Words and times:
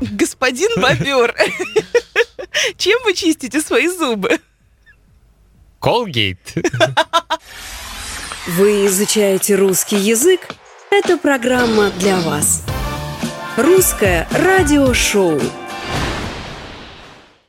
Господин 0.00 0.70
бобер, 0.76 1.34
чем 2.76 2.98
вы 3.04 3.14
чистите 3.14 3.60
свои 3.60 3.88
зубы? 3.88 4.38
Колгейт. 5.80 6.38
Вы 8.46 8.86
изучаете 8.86 9.56
русский 9.56 9.96
язык? 9.96 10.40
Это 10.90 11.18
программа 11.18 11.90
для 11.98 12.18
вас. 12.20 12.64
Русское 13.56 14.26
радиошоу. 14.30 15.40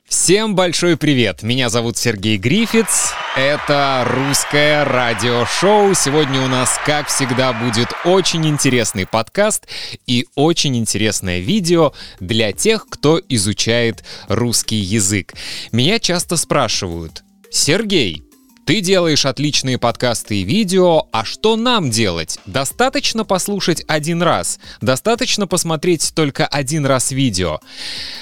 Всем 0.05 0.55
большой 0.55 0.97
привет! 0.97 1.43
Меня 1.43 1.69
зовут 1.69 1.97
Сергей 1.97 2.37
Грифиц. 2.37 3.08
Это 3.35 4.07
русское 4.09 4.83
радиошоу. 4.83 5.93
Сегодня 5.93 6.41
у 6.41 6.47
нас, 6.47 6.79
как 6.83 7.09
всегда, 7.09 7.53
будет 7.53 7.89
очень 8.03 8.47
интересный 8.47 9.05
подкаст 9.05 9.67
и 10.07 10.25
очень 10.33 10.75
интересное 10.75 11.39
видео 11.39 11.93
для 12.19 12.51
тех, 12.53 12.87
кто 12.89 13.21
изучает 13.29 14.03
русский 14.27 14.77
язык. 14.77 15.35
Меня 15.71 15.99
часто 15.99 16.37
спрашивают, 16.37 17.23
Сергей, 17.51 18.23
ты 18.65 18.81
делаешь 18.81 19.25
отличные 19.25 19.77
подкасты 19.77 20.41
и 20.41 20.43
видео, 20.43 21.07
а 21.11 21.23
что 21.23 21.55
нам 21.55 21.91
делать? 21.91 22.39
Достаточно 22.45 23.25
послушать 23.25 23.83
один 23.87 24.23
раз? 24.23 24.59
Достаточно 24.81 25.47
посмотреть 25.47 26.13
только 26.15 26.47
один 26.47 26.85
раз 26.85 27.11
видео? 27.11 27.59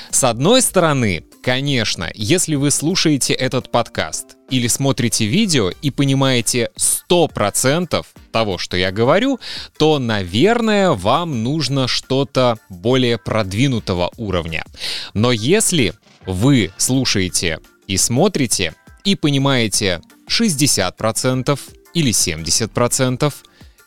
С 0.10 0.24
одной 0.24 0.62
стороны, 0.62 1.24
конечно, 1.48 2.12
если 2.14 2.56
вы 2.56 2.72
слушаете 2.72 3.34
этот 3.34 3.72
подкаст 3.72 4.36
или 4.50 4.68
смотрите 4.68 5.28
видео 5.28 5.72
и 5.82 5.92
понимаете 5.92 6.72
100% 6.76 8.06
того, 8.34 8.58
что 8.58 8.76
я 8.76 8.92
говорю, 8.92 9.40
то, 9.78 9.98
наверное, 9.98 10.92
вам 10.92 11.44
нужно 11.44 11.88
что-то 11.88 12.58
более 12.68 13.18
продвинутого 13.18 14.12
уровня. 14.18 14.66
Но 15.14 15.32
если 15.32 15.94
вы 16.25 16.70
слушаете 16.75 17.59
и 17.88 17.95
смотрите, 17.95 18.75
и 19.06 19.16
понимаете 19.16 20.02
60% 20.30 21.58
или 21.94 22.12
70%. 22.12 23.34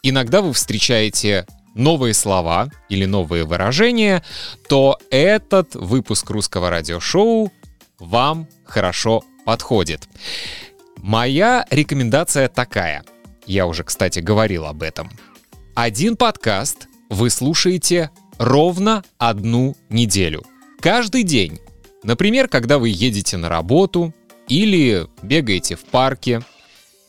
Иногда 0.03 0.41
вы 0.41 0.55
встречаете 0.55 1.44
новые 1.74 2.14
слова 2.14 2.70
или 2.88 3.04
новые 3.04 3.44
выражения, 3.44 4.22
то 4.68 4.98
этот 5.10 5.74
выпуск 5.74 6.30
русского 6.30 6.70
радиошоу 6.70 7.52
вам 7.98 8.48
хорошо 8.64 9.22
подходит. 9.44 10.08
Моя 10.96 11.64
рекомендация 11.70 12.48
такая. 12.48 13.04
Я 13.46 13.66
уже, 13.66 13.84
кстати, 13.84 14.20
говорил 14.20 14.66
об 14.66 14.82
этом. 14.82 15.10
Один 15.74 16.16
подкаст 16.16 16.88
вы 17.08 17.30
слушаете 17.30 18.10
ровно 18.38 19.02
одну 19.18 19.76
неделю. 19.88 20.44
Каждый 20.80 21.22
день. 21.22 21.58
Например, 22.02 22.48
когда 22.48 22.78
вы 22.78 22.88
едете 22.88 23.36
на 23.36 23.48
работу, 23.48 24.14
или 24.50 25.06
бегаете 25.22 25.76
в 25.76 25.84
парке, 25.84 26.42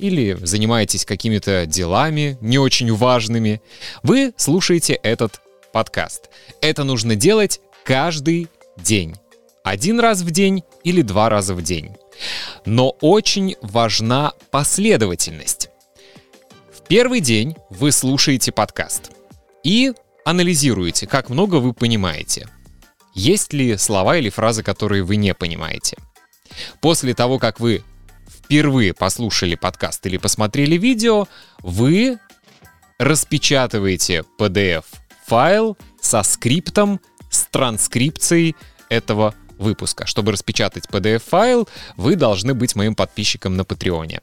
или 0.02 0.38
занимаетесь 0.41 1.05
какими-то 1.05 1.66
делами 1.66 2.38
не 2.41 2.57
очень 2.57 2.94
важными, 2.94 3.61
вы 4.03 4.33
слушаете 4.35 4.94
этот 4.94 5.41
подкаст. 5.71 6.30
Это 6.59 6.83
нужно 6.83 7.16
делать 7.16 7.61
каждый 7.85 8.47
день. 8.77 9.16
Один 9.63 9.99
раз 9.99 10.22
в 10.22 10.31
день 10.31 10.63
или 10.83 11.03
два 11.03 11.29
раза 11.29 11.53
в 11.53 11.61
день. 11.61 11.91
Но 12.66 12.89
очень 13.02 13.55
важна 13.61 14.33
последовательность. 14.49 15.69
В 16.73 16.88
первый 16.88 17.19
день 17.19 17.55
вы 17.69 17.91
слушаете 17.91 18.52
подкаст 18.52 19.11
и 19.63 19.94
анализируете, 20.25 21.05
как 21.05 21.29
много 21.29 21.55
вы 21.57 21.73
понимаете. 21.73 22.47
Есть 23.13 23.53
ли 23.53 23.77
слова 23.77 24.17
или 24.17 24.29
фразы, 24.29 24.63
которые 24.63 25.03
вы 25.03 25.17
не 25.17 25.35
понимаете– 25.35 25.95
После 26.79 27.13
того, 27.13 27.39
как 27.39 27.59
вы 27.59 27.83
впервые 28.52 28.94
послушали 28.94 29.56
подкаст 29.56 30.06
или 30.07 30.17
посмотрели 30.17 30.75
видео, 30.75 31.29
вы 31.59 32.19
распечатываете 32.97 34.25
PDF-файл 34.38 35.78
со 36.01 36.22
скриптом, 36.23 37.00
с 37.29 37.45
транскрипцией 37.45 38.57
этого 38.89 39.34
выпуска. 39.57 40.06
Чтобы 40.06 40.34
распечатать 40.34 40.88
PDF-файл, 40.91 41.69
вы 41.95 42.17
должны 42.17 42.53
быть 42.53 42.75
моим 42.75 42.94
подписчиком 42.94 43.56
на 43.56 43.63
Патреоне. 43.63 44.19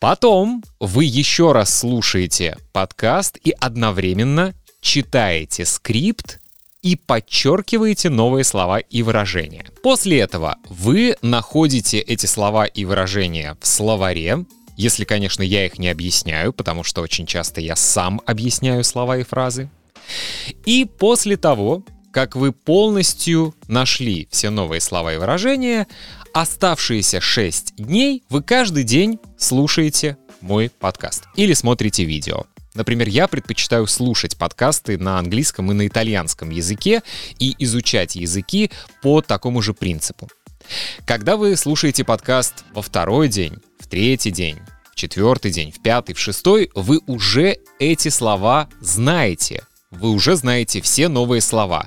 Потом 0.00 0.64
вы 0.80 1.04
еще 1.04 1.52
раз 1.52 1.72
слушаете 1.72 2.58
подкаст 2.72 3.38
и 3.44 3.52
одновременно 3.52 4.54
читаете 4.80 5.66
скрипт 5.66 6.40
и 6.84 6.96
подчеркиваете 6.96 8.10
новые 8.10 8.44
слова 8.44 8.78
и 8.78 9.02
выражения. 9.02 9.64
После 9.82 10.20
этого 10.20 10.58
вы 10.68 11.16
находите 11.22 11.98
эти 11.98 12.26
слова 12.26 12.66
и 12.66 12.84
выражения 12.84 13.56
в 13.60 13.66
словаре, 13.66 14.44
если, 14.76 15.04
конечно, 15.04 15.42
я 15.42 15.64
их 15.64 15.78
не 15.78 15.88
объясняю, 15.88 16.52
потому 16.52 16.84
что 16.84 17.00
очень 17.00 17.26
часто 17.26 17.62
я 17.62 17.74
сам 17.74 18.20
объясняю 18.26 18.84
слова 18.84 19.16
и 19.16 19.22
фразы. 19.22 19.70
И 20.66 20.84
после 20.84 21.38
того, 21.38 21.84
как 22.12 22.36
вы 22.36 22.52
полностью 22.52 23.54
нашли 23.66 24.28
все 24.30 24.50
новые 24.50 24.82
слова 24.82 25.14
и 25.14 25.16
выражения, 25.16 25.86
оставшиеся 26.34 27.20
6 27.20 27.76
дней 27.76 28.24
вы 28.28 28.42
каждый 28.42 28.84
день 28.84 29.18
слушаете 29.38 30.18
мой 30.42 30.68
подкаст 30.68 31.24
или 31.34 31.54
смотрите 31.54 32.04
видео. 32.04 32.44
Например, 32.74 33.08
я 33.08 33.28
предпочитаю 33.28 33.86
слушать 33.86 34.36
подкасты 34.36 34.98
на 34.98 35.18
английском 35.18 35.70
и 35.70 35.74
на 35.74 35.86
итальянском 35.86 36.50
языке 36.50 37.02
и 37.38 37.54
изучать 37.58 38.16
языки 38.16 38.70
по 39.00 39.22
такому 39.22 39.62
же 39.62 39.74
принципу. 39.74 40.28
Когда 41.06 41.36
вы 41.36 41.56
слушаете 41.56 42.04
подкаст 42.04 42.64
во 42.72 42.82
второй 42.82 43.28
день, 43.28 43.54
в 43.78 43.86
третий 43.86 44.30
день, 44.30 44.58
в 44.90 44.96
четвертый 44.96 45.50
день, 45.50 45.70
в 45.70 45.80
пятый, 45.82 46.14
в 46.14 46.18
шестой, 46.18 46.70
вы 46.74 47.00
уже 47.06 47.58
эти 47.78 48.08
слова 48.08 48.68
знаете. 48.80 49.64
Вы 49.90 50.10
уже 50.10 50.34
знаете 50.34 50.80
все 50.80 51.08
новые 51.08 51.40
слова. 51.40 51.86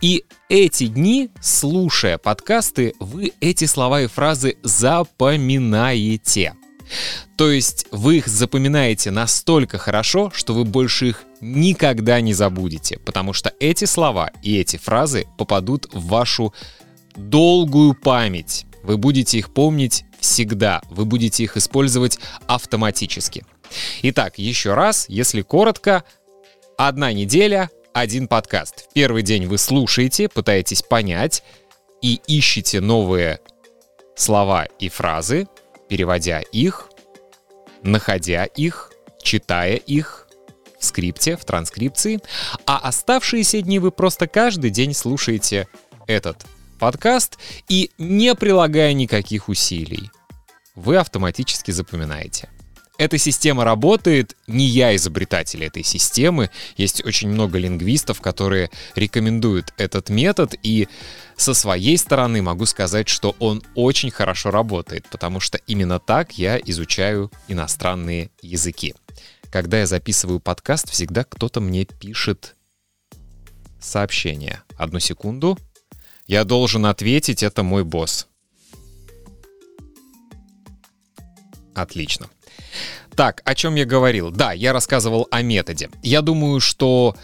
И 0.00 0.24
эти 0.48 0.86
дни, 0.86 1.30
слушая 1.40 2.18
подкасты, 2.18 2.94
вы 3.00 3.32
эти 3.40 3.64
слова 3.64 4.02
и 4.02 4.06
фразы 4.06 4.56
запоминаете. 4.62 6.54
То 7.36 7.50
есть 7.50 7.86
вы 7.90 8.18
их 8.18 8.26
запоминаете 8.26 9.10
настолько 9.10 9.78
хорошо, 9.78 10.30
что 10.34 10.54
вы 10.54 10.64
больше 10.64 11.08
их 11.08 11.24
никогда 11.40 12.20
не 12.20 12.34
забудете, 12.34 12.98
потому 12.98 13.32
что 13.32 13.52
эти 13.60 13.84
слова 13.84 14.30
и 14.42 14.58
эти 14.58 14.76
фразы 14.76 15.26
попадут 15.38 15.88
в 15.92 16.06
вашу 16.06 16.52
долгую 17.16 17.94
память. 17.94 18.66
Вы 18.82 18.96
будете 18.96 19.38
их 19.38 19.52
помнить 19.52 20.04
всегда, 20.20 20.82
вы 20.90 21.04
будете 21.04 21.44
их 21.44 21.56
использовать 21.56 22.18
автоматически. 22.46 23.44
Итак, 24.02 24.38
еще 24.38 24.74
раз, 24.74 25.06
если 25.08 25.42
коротко, 25.42 26.04
одна 26.76 27.12
неделя, 27.12 27.70
один 27.92 28.28
подкаст. 28.28 28.86
В 28.90 28.92
первый 28.92 29.22
день 29.22 29.46
вы 29.46 29.58
слушаете, 29.58 30.28
пытаетесь 30.28 30.82
понять 30.82 31.42
и 32.02 32.20
ищете 32.26 32.80
новые 32.80 33.40
слова 34.16 34.64
и 34.78 34.88
фразы, 34.88 35.46
переводя 35.90 36.40
их, 36.40 36.88
находя 37.82 38.44
их, 38.44 38.92
читая 39.22 39.74
их 39.74 40.28
в 40.78 40.84
скрипте, 40.84 41.36
в 41.36 41.44
транскрипции, 41.44 42.20
а 42.64 42.78
оставшиеся 42.78 43.60
дни 43.60 43.80
вы 43.80 43.90
просто 43.90 44.28
каждый 44.28 44.70
день 44.70 44.94
слушаете 44.94 45.66
этот 46.06 46.46
подкаст 46.78 47.38
и 47.68 47.90
не 47.98 48.34
прилагая 48.36 48.92
никаких 48.92 49.48
усилий, 49.48 50.10
вы 50.76 50.96
автоматически 50.96 51.72
запоминаете. 51.72 52.48
Эта 53.00 53.16
система 53.16 53.64
работает, 53.64 54.36
не 54.46 54.66
я 54.66 54.94
изобретатель 54.94 55.64
этой 55.64 55.82
системы. 55.82 56.50
Есть 56.76 57.02
очень 57.02 57.30
много 57.30 57.56
лингвистов, 57.56 58.20
которые 58.20 58.68
рекомендуют 58.94 59.72
этот 59.78 60.10
метод, 60.10 60.54
и 60.62 60.86
со 61.34 61.54
своей 61.54 61.96
стороны 61.96 62.42
могу 62.42 62.66
сказать, 62.66 63.08
что 63.08 63.34
он 63.38 63.62
очень 63.74 64.10
хорошо 64.10 64.50
работает, 64.50 65.08
потому 65.08 65.40
что 65.40 65.56
именно 65.66 65.98
так 65.98 66.36
я 66.36 66.58
изучаю 66.58 67.32
иностранные 67.48 68.28
языки. 68.42 68.94
Когда 69.50 69.78
я 69.78 69.86
записываю 69.86 70.38
подкаст, 70.38 70.90
всегда 70.90 71.24
кто-то 71.24 71.62
мне 71.62 71.86
пишет 71.86 72.54
сообщение. 73.80 74.60
Одну 74.76 75.00
секунду. 75.00 75.58
Я 76.26 76.44
должен 76.44 76.84
ответить, 76.84 77.42
это 77.42 77.62
мой 77.62 77.82
босс. 77.82 78.26
Отлично. 81.74 82.28
Так, 83.14 83.42
о 83.44 83.54
чем 83.54 83.74
я 83.74 83.84
говорил? 83.84 84.30
Да, 84.30 84.52
я 84.52 84.72
рассказывал 84.72 85.28
о 85.30 85.42
методе. 85.42 85.90
Я 86.02 86.22
думаю, 86.22 86.60
что 86.60 87.16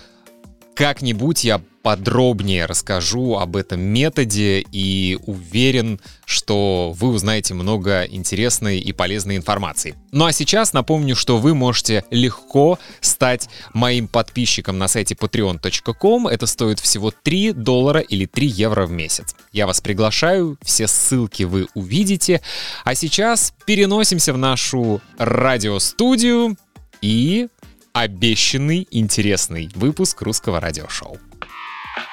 как-нибудь 0.77 1.43
я 1.43 1.61
подробнее 1.83 2.67
расскажу 2.67 3.37
об 3.37 3.57
этом 3.57 3.81
методе 3.81 4.61
и 4.73 5.19
уверен, 5.25 6.01
что 6.25 6.93
вы 6.97 7.09
узнаете 7.09 7.55
много 7.55 8.03
интересной 8.03 8.81
и 8.81 8.93
полезной 8.93 9.37
информации. 9.37 9.95
Ну 10.13 10.27
а 10.27 10.33
сейчас 10.33 10.73
напомню, 10.73 11.17
что 11.17 11.39
вы 11.39 11.55
можете 11.55 12.05
легко 12.11 12.79
стать 13.01 13.49
моим 13.73 14.07
подписчиком 14.07 14.79
на 14.79 14.89
сайте 14.89 15.15
patreon.com. 15.15 16.27
Это 16.27 16.47
стоит 16.47 16.81
всего 16.81 17.11
3 17.11 17.53
доллара 17.53 18.01
или 18.01 18.27
3 18.27 18.47
евро 18.47 18.85
в 18.85 18.91
месяц. 18.91 19.35
Я 19.53 19.67
вас 19.67 19.81
приглашаю, 19.81 20.59
все 20.63 20.89
ссылки 20.89 21.45
вы 21.45 21.69
увидите. 21.75 22.43
А 22.85 22.95
сейчас 22.95 23.55
переносимся 23.65 24.33
в 24.33 24.39
нашу 24.39 25.01
радиостудию 25.19 26.57
и 27.01 27.49
обещанный 27.97 28.87
интересный 28.91 29.71
выпуск 29.75 30.21
русского 30.21 30.61
радиошоу. 30.61 31.19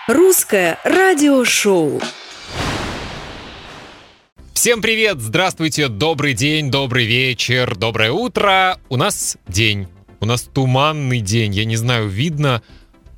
Русское 0.08 0.80
радиошоу. 0.86 2.00
Всем 4.54 4.82
привет! 4.82 5.20
Здравствуйте! 5.20 5.90
Добрый 5.90 6.36
день, 6.36 6.72
добрый 6.72 7.06
вечер, 7.06 7.76
доброе 7.76 8.14
утро! 8.14 8.80
У 8.88 8.96
нас 8.96 9.36
день. 9.50 9.90
У 10.22 10.26
нас 10.26 10.44
туманный 10.44 11.20
день. 11.20 11.54
Я 11.54 11.66
не 11.66 11.76
знаю, 11.76 12.08
видно, 12.08 12.64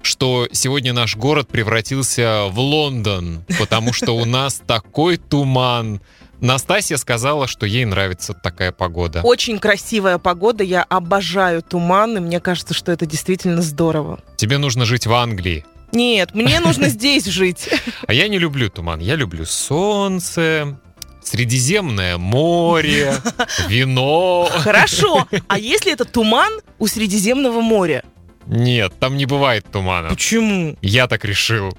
что 0.01 0.47
сегодня 0.51 0.91
наш 0.91 1.15
город 1.15 1.47
превратился 1.47 2.47
в 2.49 2.57
Лондон, 2.57 3.45
потому 3.59 3.93
что 3.93 4.13
у 4.13 4.25
нас 4.25 4.59
такой 4.65 5.17
туман. 5.17 6.01
Настасья 6.41 6.97
сказала, 6.97 7.47
что 7.47 7.65
ей 7.65 7.85
нравится 7.85 8.33
такая 8.33 8.71
погода. 8.71 9.21
Очень 9.21 9.59
красивая 9.59 10.17
погода, 10.17 10.63
я 10.63 10.83
обожаю 10.83 11.61
туман, 11.61 12.17
и 12.17 12.19
мне 12.19 12.39
кажется, 12.39 12.73
что 12.73 12.91
это 12.91 13.05
действительно 13.05 13.61
здорово. 13.61 14.19
Тебе 14.37 14.57
нужно 14.57 14.85
жить 14.85 15.07
в 15.07 15.13
Англии. 15.13 15.65
Нет, 15.91 16.35
мне 16.35 16.59
нужно 16.59 16.89
здесь 16.89 17.25
жить. 17.25 17.69
А 18.07 18.13
я 18.13 18.27
не 18.27 18.37
люблю 18.37 18.69
туман. 18.69 18.99
Я 18.99 19.15
люблю 19.15 19.45
солнце, 19.45 20.77
Средиземное 21.25 22.17
море, 22.17 23.15
вино. 23.67 24.47
Хорошо. 24.51 25.27
А 25.47 25.57
если 25.57 25.91
это 25.91 26.05
туман 26.05 26.53
у 26.77 26.87
Средиземного 26.87 27.61
моря? 27.61 28.03
Нет, 28.45 28.93
там 28.99 29.17
не 29.17 29.25
бывает 29.25 29.65
тумана. 29.71 30.09
Почему? 30.09 30.77
Я 30.81 31.07
так 31.07 31.25
решил. 31.25 31.75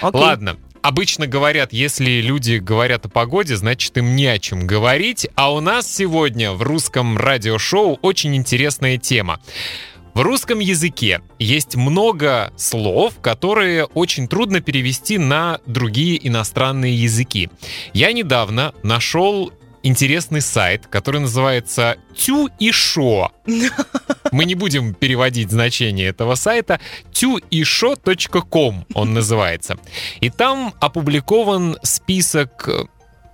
Окей. 0.00 0.20
Ладно. 0.20 0.56
Обычно 0.82 1.26
говорят, 1.26 1.72
если 1.72 2.20
люди 2.20 2.54
говорят 2.56 3.06
о 3.06 3.08
погоде, 3.08 3.56
значит 3.56 3.96
им 3.98 4.16
не 4.16 4.26
о 4.26 4.38
чем 4.38 4.66
говорить. 4.66 5.28
А 5.34 5.52
у 5.52 5.60
нас 5.60 5.92
сегодня 5.92 6.52
в 6.52 6.62
русском 6.62 7.16
радиошоу 7.18 7.98
очень 8.02 8.36
интересная 8.36 8.98
тема. 8.98 9.40
В 10.14 10.22
русском 10.22 10.58
языке 10.58 11.20
есть 11.38 11.76
много 11.76 12.52
слов, 12.56 13.20
которые 13.20 13.84
очень 13.84 14.26
трудно 14.26 14.60
перевести 14.60 15.16
на 15.16 15.60
другие 15.66 16.26
иностранные 16.26 16.92
языки. 16.92 17.50
Я 17.92 18.12
недавно 18.12 18.74
нашел 18.82 19.52
интересный 19.82 20.40
сайт, 20.40 20.86
который 20.86 21.20
называется 21.20 21.96
Тю 22.14 22.48
и 22.58 22.70
Шо. 22.72 23.32
Мы 24.32 24.44
не 24.44 24.54
будем 24.54 24.94
переводить 24.94 25.50
значение 25.50 26.08
этого 26.08 26.34
сайта. 26.34 26.80
тюишо.ком 27.12 28.86
он 28.94 29.14
называется. 29.14 29.78
И 30.20 30.30
там 30.30 30.74
опубликован 30.80 31.78
список 31.82 32.68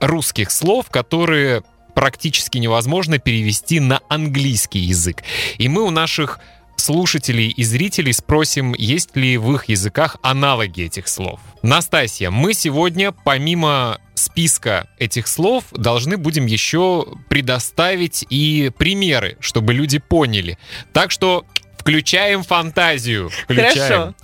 русских 0.01 0.51
слов, 0.51 0.91
которые 0.91 1.63
практически 1.95 2.59
невозможно 2.59 3.19
перевести 3.19 3.81
на 3.81 4.01
английский 4.09 4.81
язык. 4.81 5.23
И 5.59 5.69
мы 5.69 5.83
у 5.83 5.91
наших 5.91 6.41
слушателей 6.77 7.49
и 7.49 7.63
зрителей 7.63 8.13
спросим, 8.13 8.75
есть 8.77 9.17
ли 9.17 9.39
в 9.39 9.55
их 9.55 9.69
языках 9.69 10.17
аналоги 10.23 10.83
этих 10.83 11.09
слов. 11.09 11.41
Настасья, 11.63 12.31
мы 12.31 12.53
сегодня 12.53 13.13
помимо 13.13 13.99
списка 14.15 14.89
этих 14.99 15.27
слов 15.27 15.65
должны 15.73 16.17
будем 16.17 16.47
еще 16.47 17.07
предоставить 17.29 18.25
и 18.31 18.71
примеры, 18.77 19.37
чтобы 19.41 19.75
люди 19.75 19.99
поняли. 19.99 20.59
Так 20.93 21.11
что 21.11 21.45
Включаем 21.85 22.45
фантазию. 22.45 23.29
Включаем. 23.29 23.75
Хорошо. 23.75 24.15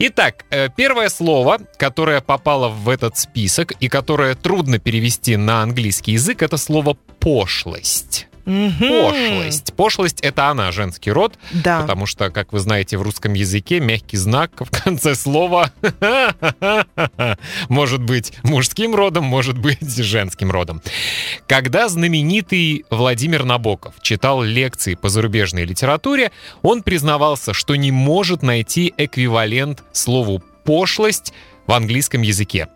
Итак, 0.00 0.44
э, 0.50 0.68
первое 0.76 1.08
слово, 1.08 1.60
которое 1.78 2.20
попало 2.20 2.68
в 2.68 2.88
этот 2.88 3.16
список 3.16 3.70
и 3.78 3.88
которое 3.88 4.34
трудно 4.34 4.80
перевести 4.80 5.36
на 5.36 5.62
английский 5.62 6.10
язык, 6.10 6.42
это 6.42 6.56
слово 6.56 6.96
пошлость. 7.20 8.26
Мгм. 8.46 8.88
Пошлость. 8.88 9.72
Пошлость— 9.74 10.20
это 10.22 10.48
она, 10.48 10.70
женский 10.72 11.10
род, 11.10 11.34
Да. 11.52 11.80
потому 11.80 12.06
что, 12.06 12.30
как 12.30 12.52
вы 12.52 12.58
знаете, 12.58 12.98
в 12.98 13.02
русском 13.02 13.32
языке 13.32 13.80
мягкий 13.80 14.16
знак 14.16 14.52
в 14.60 14.70
конце 14.70 15.14
слова 15.14 15.70
может 17.68 18.02
быть 18.02 18.32
мужским 18.42 18.94
родом, 18.94 19.24
может 19.24 19.58
быть 19.58 19.80
женским 19.96 20.50
родом. 20.50 20.82
Когда 21.46 21.88
знаменитый 21.88 22.84
Владимир 22.90 23.44
Набоков 23.44 23.94
читал 24.02 24.42
лекции 24.42 24.94
по 24.94 25.08
зарубежной 25.08 25.64
литературе, 25.64 26.30
он 26.62 26.82
признавался, 26.82 27.54
что 27.54 27.74
не 27.76 27.90
может 27.90 28.42
найти 28.42 28.92
эквивалент 28.96 29.82
слову 29.92 30.42
«пошлость» 30.64 31.32
в 31.66 31.72
английском 31.72 32.22
языке. 32.22 32.68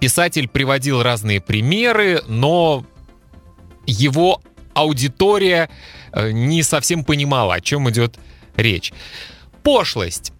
Писатель 0.00 0.48
приводил 0.48 1.02
разные 1.02 1.40
примеры, 1.40 2.22
но 2.26 2.84
его 3.86 4.40
аудитория 4.74 5.70
э, 6.12 6.30
не 6.30 6.62
совсем 6.62 7.04
понимала, 7.04 7.54
о 7.54 7.60
чем 7.60 7.88
идет 7.90 8.18
речь. 8.56 8.92
Пошлость. 9.62 10.32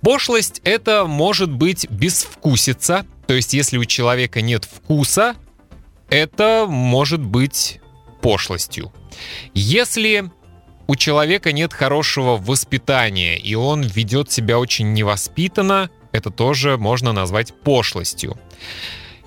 Пошлость— 0.00 0.60
это 0.64 1.06
может 1.06 1.50
быть 1.50 1.90
безвкусица, 1.90 3.04
то 3.26 3.34
есть 3.34 3.52
если 3.52 3.78
у 3.78 3.84
человека 3.84 4.40
нет 4.40 4.64
вкуса, 4.64 5.34
это 6.08 6.66
может 6.68 7.20
быть 7.20 7.80
пошлостью. 8.22 8.92
Если 9.54 10.30
у 10.86 10.96
человека 10.96 11.52
нет 11.52 11.72
хорошего 11.74 12.36
воспитания, 12.36 13.38
и 13.38 13.54
он 13.54 13.82
ведет 13.82 14.30
себя 14.30 14.58
очень 14.58 14.92
невоспитанно, 14.94 15.90
это 16.12 16.30
тоже 16.30 16.78
можно 16.78 17.12
назвать 17.12 17.52
пошлостью. 17.52 18.38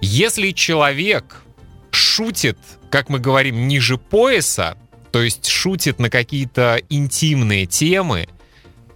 Если 0.01 0.51
человек 0.51 1.43
шутит, 1.95 2.57
как 2.89 3.09
мы 3.09 3.19
говорим, 3.19 3.67
ниже 3.67 3.97
пояса, 3.97 4.77
то 5.11 5.21
есть 5.21 5.47
шутит 5.47 5.99
на 5.99 6.09
какие-то 6.09 6.81
интимные 6.89 7.65
темы, 7.65 8.27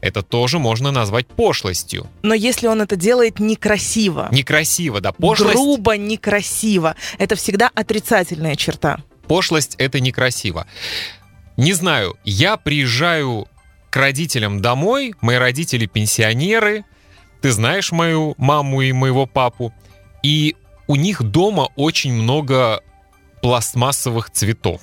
это 0.01 0.21
тоже 0.21 0.59
можно 0.59 0.91
назвать 0.91 1.27
пошлостью. 1.27 2.07
Но 2.21 2.33
если 2.33 2.67
он 2.67 2.81
это 2.81 2.95
делает 2.95 3.39
некрасиво, 3.39 4.29
Некрасиво, 4.31 5.01
да. 5.01 5.11
Пошлость, 5.11 5.53
грубо, 5.55 5.97
некрасиво, 5.97 6.95
это 7.17 7.35
всегда 7.35 7.71
отрицательная 7.73 8.55
черта. 8.55 8.99
пошлость— 9.27 9.75
это 9.79 9.99
некрасиво. 9.99 10.67
Не 11.57 11.73
знаю, 11.73 12.15
я 12.23 12.57
приезжаю 12.57 13.47
к 13.89 13.95
родителям 13.97 14.61
домой, 14.61 15.15
мои 15.21 15.37
родители 15.37 15.85
пенсионеры, 15.87 16.83
ты 17.41 17.51
знаешь 17.51 17.91
мою 17.91 18.35
маму 18.37 18.81
и 18.81 18.91
моего 18.91 19.25
папу, 19.25 19.73
и 20.21 20.55
у 20.87 20.95
них 20.95 21.23
дома 21.23 21.69
очень 21.75 22.13
много 22.13 22.81
пластмассовых 23.45 24.31
цветов, 24.31 24.81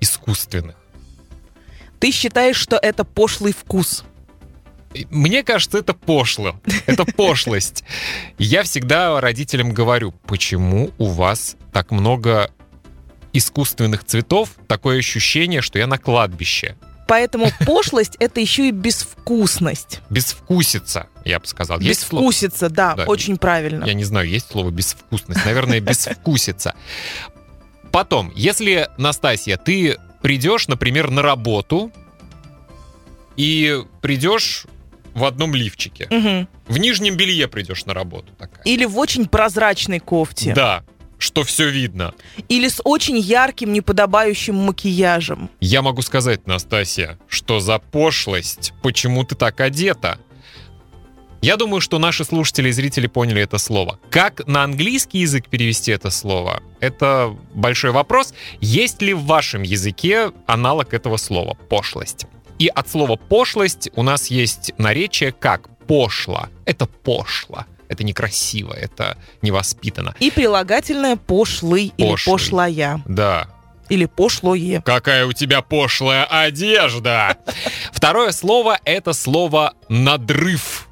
искусственных. 0.00 0.74
Ты 2.00 2.10
считаешь, 2.10 2.56
что 2.56 2.76
это 2.76 3.04
пошлый 3.04 3.52
вкус? 3.52 4.02
Мне 5.08 5.44
кажется, 5.44 5.78
это 5.78 5.94
пошло. 5.94 6.60
Это 6.86 7.04
пошлость. 7.04 7.84
Я 8.38 8.64
всегда 8.64 9.20
родителям 9.20 9.72
говорю, 9.72 10.10
почему 10.26 10.90
у 10.98 11.10
вас 11.10 11.54
так 11.72 11.92
много 11.92 12.50
искусственных 13.32 14.02
цветов? 14.02 14.48
Такое 14.66 14.98
ощущение, 14.98 15.60
что 15.60 15.78
я 15.78 15.86
на 15.86 15.98
кладбище. 15.98 16.74
Поэтому 17.12 17.50
пошлость 17.66 18.16
это 18.20 18.40
еще 18.40 18.68
и 18.68 18.70
безвкусность. 18.70 20.00
Безвкусица, 20.08 21.08
я 21.24 21.40
бы 21.40 21.46
сказал. 21.46 21.78
Есть 21.78 22.06
слово? 22.06 22.32
Да, 22.70 22.94
Да, 22.94 23.04
очень 23.04 23.36
правильно. 23.36 23.84
Я 23.84 23.94
не 23.94 24.04
знаю, 24.04 24.28
есть 24.28 24.50
слово 24.50 24.70
безвкусность. 24.70 25.44
Наверное, 25.44 25.80
безвкусица. 25.80 26.74
Потом, 27.92 28.32
если, 28.34 28.88
Настасья, 28.96 29.56
ты 29.56 29.98
придешь, 30.22 30.66
например, 30.66 31.10
на 31.10 31.22
работу 31.22 31.92
и 33.36 33.82
придешь 34.00 34.66
в 35.14 35.24
одном 35.24 35.54
лифчике. 35.54 36.08
Мгм. 36.10 36.48
В 36.66 36.78
нижнем 36.78 37.16
белье 37.16 37.48
придешь 37.48 37.84
на 37.84 37.92
работу 37.92 38.32
такая. 38.38 38.62
Или 38.64 38.86
в 38.86 38.98
очень 38.98 39.26
прозрачной 39.26 40.00
кофте. 40.00 40.54
Да, 40.54 40.84
что 41.18 41.44
все 41.44 41.68
видно. 41.68 42.14
Или 42.48 42.68
с 42.68 42.80
очень 42.82 43.18
ярким, 43.18 43.72
неподобающим 43.72 44.54
макияжем. 44.56 45.50
Я 45.60 45.82
могу 45.82 46.02
сказать, 46.02 46.46
Настасья, 46.46 47.18
что 47.28 47.60
за 47.60 47.78
пошлость, 47.78 48.72
почему 48.82 49.22
ты 49.24 49.34
так 49.34 49.60
одета? 49.60 50.18
Я 51.42 51.56
думаю, 51.56 51.80
что 51.80 51.98
наши 51.98 52.24
слушатели 52.24 52.68
и 52.68 52.72
зрители 52.72 53.08
поняли 53.08 53.42
это 53.42 53.58
слово. 53.58 53.98
Как 54.10 54.46
на 54.46 54.62
английский 54.62 55.18
язык 55.18 55.48
перевести 55.48 55.90
это 55.90 56.08
слово? 56.10 56.62
Это 56.78 57.36
большой 57.52 57.90
вопрос. 57.90 58.32
Есть 58.60 59.02
ли 59.02 59.12
в 59.12 59.24
вашем 59.24 59.62
языке 59.62 60.30
аналог 60.46 60.94
этого 60.94 61.16
слова 61.16 61.54
«пошлость»? 61.68 62.26
И 62.60 62.68
от 62.68 62.88
слова 62.88 63.16
«пошлость» 63.16 63.90
у 63.96 64.04
нас 64.04 64.28
есть 64.28 64.72
наречие 64.78 65.32
как 65.32 65.68
пошло. 65.88 66.46
Это 66.64 66.86
пошло. 66.86 67.64
Это 67.88 68.04
некрасиво, 68.04 68.72
это 68.72 69.18
невоспитанно. 69.42 70.14
И 70.20 70.30
прилагательное 70.30 71.16
пошлый, 71.16 71.92
или 71.96 72.14
пошлая. 72.24 73.02
Да. 73.04 73.48
Или 73.88 74.04
пошлое. 74.04 74.80
Какая 74.82 75.26
у 75.26 75.32
тебя 75.32 75.60
пошлая 75.60 76.24
одежда! 76.24 77.36
Второе 77.92 78.30
слово— 78.30 78.78
это 78.84 79.12
слово 79.12 79.74
«надрыв». 79.88 80.88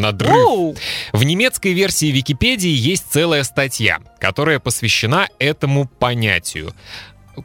Надрыв. 0.00 0.32
Оу! 0.32 0.76
В 1.12 1.22
немецкой 1.22 1.74
версии 1.74 2.06
Википедии 2.06 2.70
есть 2.70 3.04
целая 3.10 3.44
статья, 3.44 4.00
которая 4.18 4.58
посвящена 4.58 5.28
этому 5.38 5.86
понятию. 5.86 6.74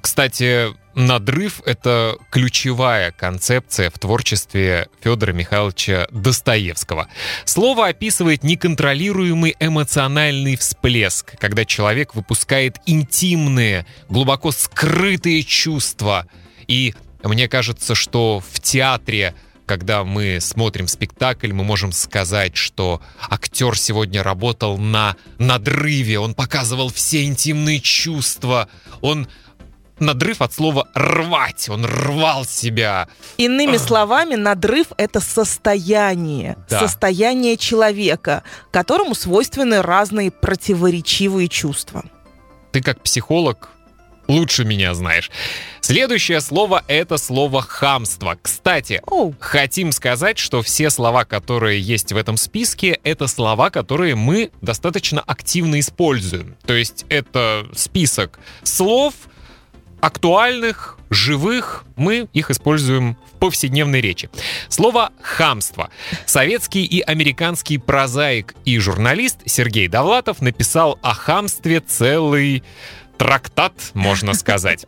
Кстати, 0.02 0.68
надрыв— 0.96 1.62
это 1.66 2.18
ключевая 2.32 3.12
концепция 3.12 3.90
в 3.90 4.00
творчестве 4.00 4.88
Федора 5.02 5.34
Михайловича 5.34 6.08
Достоевского. 6.12 7.08
Слово 7.44 7.88
описывает 7.88 8.44
неконтролируемый 8.44 9.56
эмоциональный 9.60 10.56
всплеск, 10.56 11.38
когда 11.38 11.66
человек 11.66 12.16
выпускает 12.16 12.78
интимные, 12.86 13.86
глубоко 14.10 14.52
скрытые 14.52 15.44
чувства. 15.44 16.26
И 16.68 16.96
мне 17.24 17.48
кажется, 17.48 17.96
что 17.96 18.42
в 18.52 18.60
театре 18.60 19.36
когда 19.66 20.04
мы 20.04 20.40
смотрим 20.42 20.88
спектакль, 20.88 21.52
мы 21.52 21.64
можем 21.64 21.92
сказать, 21.92 22.56
что 22.56 23.02
актер 23.30 23.78
сегодня 23.78 24.24
работал 24.24 24.78
на 24.78 25.16
надрыве, 25.40 26.20
он 26.20 26.34
показывал 26.34 26.90
все 26.90 27.26
интимные 27.26 27.80
чувства, 27.80 28.70
он 29.02 29.28
надрыв 30.00 30.42
от 30.42 30.54
слова 30.54 30.88
рвать, 30.94 31.70
он 31.70 31.86
рвал 31.86 32.46
себя. 32.46 33.08
Иными 33.38 33.78
словами, 33.78 34.36
надрыв— 34.36 34.88
это 34.98 35.20
состояние. 35.20 36.58
Да. 36.70 36.80
Состояние 36.80 37.58
человека, 37.58 38.44
которому 38.72 39.16
свойственны 39.16 39.82
разные 39.82 40.32
противоречивые 40.32 41.48
чувства. 41.48 42.04
Ты 42.72 42.82
как 42.82 43.02
психолог 43.02 43.70
лучше 44.28 44.66
меня 44.66 44.94
знаешь. 44.94 45.32
Следующее 45.82 46.42
слово— 46.42 46.84
это 46.88 47.18
слово 47.18 47.62
хамство. 47.62 48.38
Кстати, 48.42 49.02
Оу. 49.08 49.36
Хотим 49.40 49.92
сказать, 49.92 50.38
что 50.38 50.62
все 50.62 50.90
слова, 50.90 51.26
которые 51.26 51.80
есть 51.80 52.12
в 52.12 52.18
этом 52.18 52.38
списке, 52.38 53.00
это 53.04 53.28
слова, 53.28 53.70
которые 53.70 54.16
мы 54.16 54.52
достаточно 54.62 55.22
активно 55.22 55.80
используем. 55.80 56.56
То 56.66 56.74
есть 56.74 57.06
это 57.10 57.68
список 57.76 58.40
слов 58.64 59.14
актуальных, 60.02 60.98
живых, 61.10 61.84
мы 61.96 62.28
их 62.34 62.52
используем 62.52 63.18
в 63.34 63.40
повседневной 63.40 64.02
речи. 64.02 64.30
Слово 64.70 65.12
«хамство». 65.22 65.90
Советский 66.26 66.84
и 66.86 67.02
американский 67.02 67.78
прозаик 67.78 68.54
и 68.66 68.78
журналист 68.78 69.40
Сергей 69.46 69.88
Довлатов 69.88 70.42
написал 70.42 71.00
о 71.02 71.14
хамстве 71.14 71.80
целый 71.80 72.64
трактат, 73.18 73.74
можно 73.94 74.34
сказать. 74.34 74.86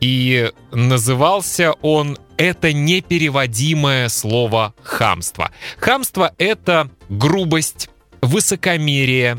И 0.00 0.50
назывался 0.72 1.72
он 1.82 2.18
«Это 2.36 2.72
непереводимое 2.72 4.08
слово 4.08 4.74
хамство». 4.82 5.52
Хамство— 5.78 6.34
это 6.38 6.90
грубость, 7.08 7.88
высокомерие, 8.20 9.38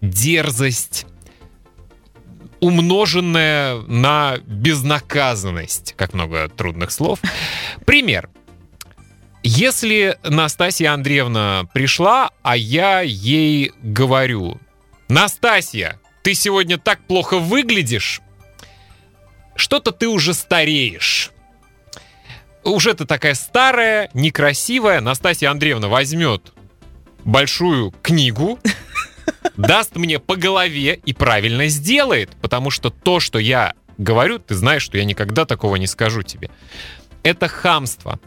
дерзость, 0.00 1.06
умноженное 2.60 3.80
на 3.82 4.38
безнаказанность. 4.46 5.94
Как 5.96 6.14
много 6.14 6.48
трудных 6.48 6.90
слов. 6.90 7.20
Пример. 7.84 8.30
Если 9.42 10.18
Настасья 10.24 10.94
Андреевна 10.94 11.68
пришла, 11.72 12.30
а 12.42 12.56
я 12.56 13.00
ей 13.02 13.72
говорю, 13.82 14.58
Настасья, 15.08 16.00
ты 16.28 16.34
сегодня 16.34 16.76
так 16.76 17.00
плохо 17.06 17.38
выглядишь, 17.38 18.20
что-то 19.56 19.92
ты 19.92 20.06
уже 20.06 20.34
стареешь. 20.34 21.30
Уже 22.64 22.92
ты 22.92 23.06
такая 23.06 23.32
старая, 23.32 24.10
некрасивая. 24.12 25.00
Настасья 25.00 25.50
Андреевна 25.50 25.88
возьмет 25.88 26.52
большую 27.24 27.92
книгу, 28.02 28.58
даст 29.56 29.96
мне 29.96 30.18
по 30.18 30.36
голове 30.36 31.00
и 31.02 31.14
правильно 31.14 31.66
сделает, 31.68 32.36
потому 32.42 32.68
что 32.68 32.90
то, 32.90 33.20
что 33.20 33.38
я 33.38 33.72
говорю, 33.96 34.38
ты 34.38 34.54
знаешь, 34.54 34.82
что 34.82 34.98
я 34.98 35.04
никогда 35.04 35.46
такого 35.46 35.76
не 35.76 35.86
скажу 35.86 36.20
тебе. 36.20 36.50
Это 37.22 37.48
хамство. 37.48 38.20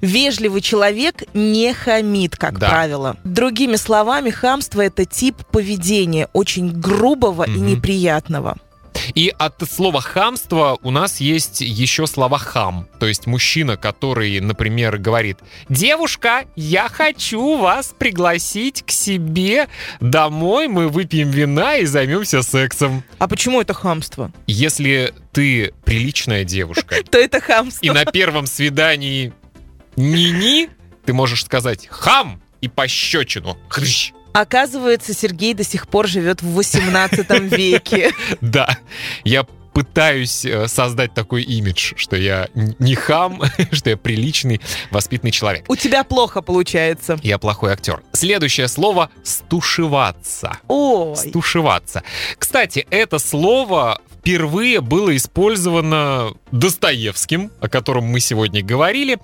Вежливый 0.00 0.60
человек 0.60 1.22
не 1.34 1.72
хамит, 1.72 2.36
как 2.36 2.58
Да. 2.58 2.68
правило. 2.68 3.16
Другими 3.24 3.76
словами, 3.76 4.30
хамство— 4.30 4.80
это 4.82 5.04
тип 5.04 5.36
поведения, 5.50 6.28
очень 6.32 6.70
грубого 6.72 7.44
и 7.44 7.50
Мгм. 7.50 7.66
неприятного. 7.66 8.56
И 9.14 9.34
от 9.36 9.56
слова 9.70 10.00
хамство 10.00 10.78
у 10.82 10.90
нас 10.90 11.20
есть 11.20 11.60
еще 11.60 12.06
слова 12.06 12.38
хам. 12.38 12.86
То 13.00 13.06
есть 13.06 13.26
мужчина, 13.26 13.76
который, 13.76 14.40
например, 14.40 14.96
говорит, 14.98 15.38
девушка, 15.68 16.44
я 16.56 16.88
хочу 16.88 17.58
вас 17.58 17.92
пригласить 17.98 18.82
к 18.86 18.90
себе 18.92 19.68
домой, 20.00 20.68
мы 20.68 20.88
выпьем 20.88 21.28
вина 21.30 21.76
и 21.76 21.84
займемся 21.86 22.42
сексом. 22.42 23.02
А 23.18 23.28
почему 23.28 23.60
это 23.60 23.74
хамство? 23.74 24.32
Если 24.46 25.12
ты 25.32 25.74
приличная 25.84 26.44
девушка 26.44 26.94
То 27.10 27.18
это 27.18 27.40
хамство. 27.40 27.84
и 27.84 27.90
на 27.90 28.04
первом 28.06 28.46
свидании 28.46 29.32
ни-ни, 29.96 30.68
ты 31.04 31.12
можешь 31.12 31.44
сказать 31.44 31.86
хам 31.90 32.42
и 32.60 32.68
пощечину. 32.68 33.56
Хрыщ. 33.68 34.12
Оказывается, 34.32 35.14
Сергей 35.14 35.54
до 35.54 35.62
сих 35.62 35.86
пор 35.86 36.08
живет 36.08 36.42
в 36.42 36.54
18 36.54 37.30
веке. 37.56 38.10
Да, 38.40 38.78
я 39.22 39.46
пытаюсь 39.74 40.44
э, 40.44 40.66
создать 40.68 41.12
такой 41.14 41.42
имидж, 41.42 41.92
что 41.96 42.16
я 42.16 42.48
не 42.54 42.94
хам, 42.94 43.42
что 43.72 43.90
я 43.90 43.96
приличный, 43.96 44.60
воспитанный 44.90 45.32
человек. 45.32 45.64
У 45.68 45.76
тебя 45.76 46.04
плохо 46.04 46.40
получается. 46.40 47.18
Я 47.22 47.38
плохой 47.38 47.72
актер. 47.72 48.02
Следующее 48.12 48.68
слово 48.68 49.10
«стушеваться». 49.22 50.58
Ой, 50.68 51.16
Стушеваться. 51.16 52.02
Кстати, 52.38 52.86
это 52.90 53.18
слово 53.18 54.00
впервые 54.24 54.80
было 54.80 55.14
использовано 55.14 56.32
Достоевским, 56.50 57.52
о 57.60 57.68
котором 57.68 58.04
мы 58.04 58.20
сегодня 58.20 58.64
говорили, 58.64 59.18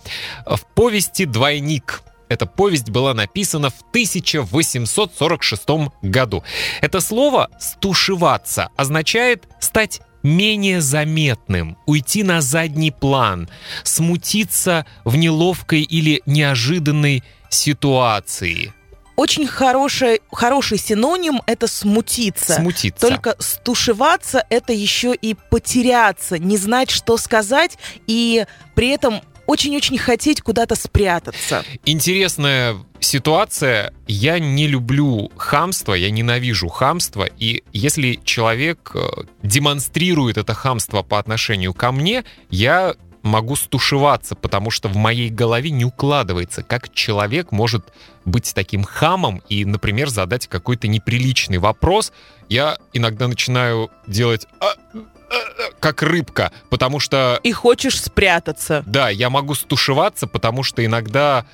в 0.45 0.61
повести 0.75 1.25
«Двойник». 1.25 2.03
Эта 2.29 2.45
повесть 2.45 2.91
была 2.91 3.15
написана 3.15 3.71
в 3.71 3.81
1846 3.89 5.69
году. 6.03 6.45
Это 6.83 7.01
слово 7.01 7.49
«стушеваться» 7.59 8.69
означает 8.77 9.49
стать 9.59 10.03
менее 10.23 10.83
заметным, 10.83 11.79
уйти 11.87 12.23
на 12.23 12.43
задний 12.43 12.91
план, 12.91 13.49
смутиться 13.85 14.85
в 15.05 15.17
неловкой 15.17 15.81
или 15.81 16.23
неожиданной 16.27 17.25
ситуации. 17.49 18.75
Очень 19.21 19.47
хороший, 19.47 20.23
хороший 20.33 20.79
синоним— 20.79 21.43
это 21.47 21.67
смутиться. 21.67 22.55
Смутиться. 22.55 23.07
Только 23.07 23.37
стушеваться— 23.39 24.47
это 24.49 24.73
еще 24.73 25.15
и 25.15 25.37
потеряться, 25.51 26.39
не 26.39 26.57
знать, 26.57 26.91
что 26.91 27.19
сказать, 27.19 27.77
и 28.07 28.47
при 28.75 28.89
этом 28.89 29.21
очень-очень 29.45 29.99
хотеть 29.99 30.41
куда-то 30.41 30.75
спрятаться. 30.75 31.65
Интересная 31.85 32.77
ситуация. 33.01 33.93
Я 34.07 34.39
не 34.39 34.67
люблю 34.67 35.31
хамство, 35.37 35.93
я 35.93 36.11
ненавижу 36.11 36.69
хамство. 36.69 37.29
И 37.37 37.63
если 37.73 38.21
человек 38.25 38.93
э, 38.95 39.07
демонстрирует 39.43 40.39
это 40.39 40.55
хамство 40.55 41.03
по 41.03 41.19
отношению 41.19 41.75
ко 41.75 41.93
мне, 41.93 42.25
я 42.49 42.95
могу 43.23 43.57
стушеваться, 43.57 44.35
потому 44.35 44.71
что 44.71 44.89
в 44.89 44.97
моей 44.97 45.31
голове 45.31 45.71
не 45.71 45.85
укладывается, 45.85 46.63
как 46.63 46.93
человек 46.93 47.53
может 47.53 47.85
быть 48.25 48.53
таким 48.55 48.85
хамом 48.85 49.43
и, 49.49 49.65
например, 49.65 50.09
задать 50.09 50.47
какой-то 50.47 50.89
неприличный 50.89 51.59
вопрос. 51.59 52.13
Я 52.49 52.79
иногда 52.93 53.29
начинаю 53.29 53.91
делать 54.07 54.47
«А, 54.61 54.67
а, 54.67 54.99
а», 55.31 55.73
как 55.81 56.03
рыбка, 56.03 56.53
потому 56.69 56.99
что 56.99 57.41
И 57.43 57.53
хочешь 57.53 58.01
спрятаться. 58.01 58.83
да, 58.87 59.11
я 59.11 59.31
могу 59.31 59.55
стушеваться, 59.55 60.27
потому 60.27 60.63
что 60.63 60.85
иногда 60.85 61.47